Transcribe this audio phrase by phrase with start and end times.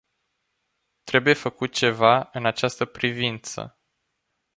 [1.05, 3.79] Trebuie făcut ceva în această privință.